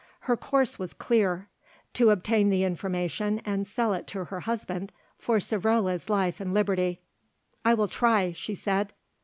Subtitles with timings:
[0.21, 1.47] Her course was clear;
[1.93, 7.01] to obtain the information and sell it to her husband for Savrola's life and liberty.
[7.63, 8.93] "I will try," she said.